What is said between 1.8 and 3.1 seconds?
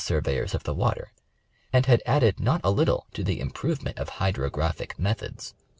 had added not a little